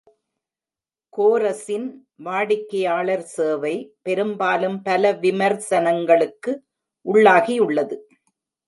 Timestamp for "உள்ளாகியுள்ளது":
7.05-7.97